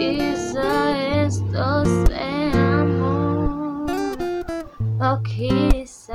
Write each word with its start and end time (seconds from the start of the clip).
Quizá 0.00 0.96
esto 1.26 1.84
sea 2.06 2.80
amor, 2.80 3.84
o 4.98 5.22
quizá 5.22 6.14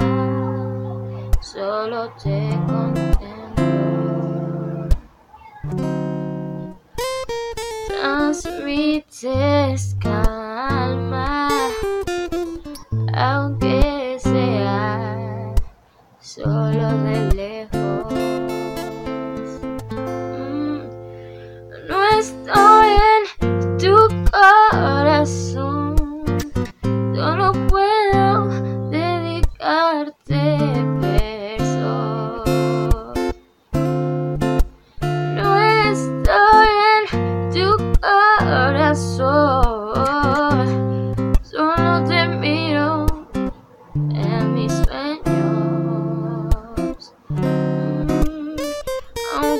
solo 1.40 2.10
te 2.18 2.50
contemplo. 2.66 3.14
Transmites 7.88 9.96
calma, 10.02 11.48
aunque 13.14 14.18
sea 14.20 15.54
solo 16.20 16.88
de 17.04 17.18
lejos. 17.36 18.14
Mm, 19.92 20.82
No 21.88 22.04
estoy 22.18 22.75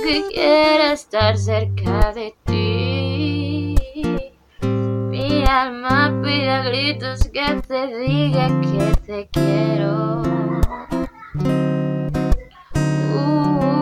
Aunque 0.06 0.36
quiera 0.36 0.94
estar 0.94 1.36
cerca 1.36 2.14
de 2.14 2.36
ti, 2.46 3.76
mi 4.62 5.44
alma 5.46 6.14
pide 6.22 6.52
a 6.52 6.62
gritos 6.62 7.28
que 7.30 7.60
te 7.68 7.88
diga 7.98 8.48
que 8.62 8.94
te 9.08 9.28
quiero. 9.32 10.22
Uh, 13.16 13.82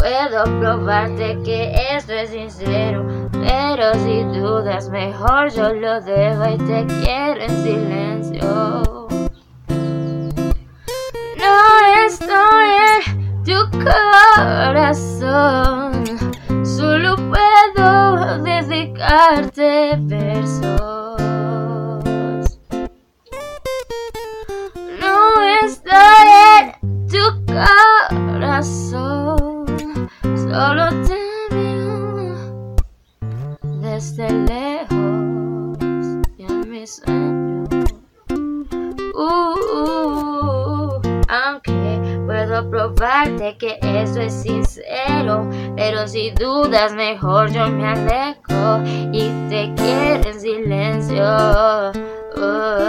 puedo 0.00 0.42
probarte 0.58 1.38
que 1.44 1.72
esto 1.96 2.14
es 2.14 2.30
sincero, 2.30 3.06
pero 3.30 3.94
si 3.94 4.24
dudas 4.36 4.88
mejor 4.88 5.52
yo 5.52 5.72
lo 5.74 6.00
dejo 6.00 6.48
y 6.50 6.58
te 6.58 6.84
quiero 7.04 7.40
en 7.40 7.62
silencio. 7.62 9.06
No 11.38 11.56
estoy 12.08 12.70
en 12.96 13.24
tu 13.44 13.70
corazón, 13.70 14.03
solo 16.64 17.16
puedo 17.16 18.42
dedicarte 18.42 19.96
versos. 20.00 21.20
No 25.00 25.16
estoy 25.64 26.26
en 26.58 27.06
tu 27.08 27.24
corazón, 28.32 29.66
solo 30.36 30.84
te 31.06 31.20
veo 31.50 32.76
desde 33.80 34.30
lejos 34.30 35.78
y 36.38 36.42
en 36.44 36.70
mis 36.70 36.96
sueños. 36.96 37.33
Puedo 42.54 42.70
probarte 42.70 43.56
que 43.56 43.80
eso 43.82 44.20
es 44.20 44.32
sincero, 44.32 45.50
pero 45.74 46.06
si 46.06 46.30
dudas 46.30 46.94
mejor 46.94 47.50
yo 47.50 47.66
me 47.66 47.84
alejo 47.84 48.80
y 49.12 49.28
te 49.48 49.72
quiero 49.74 50.30
en 50.30 50.40
silencio. 50.40 51.24
Oh, 52.36 52.84